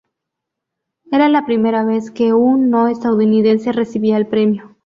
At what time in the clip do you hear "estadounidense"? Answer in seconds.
2.87-3.71